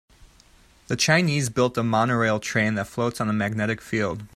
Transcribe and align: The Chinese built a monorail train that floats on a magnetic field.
The 0.87 0.95
Chinese 0.95 1.49
built 1.51 1.77
a 1.77 1.83
monorail 1.83 2.39
train 2.39 2.73
that 2.73 2.87
floats 2.87 3.21
on 3.21 3.29
a 3.29 3.33
magnetic 3.33 3.83
field. 3.83 4.23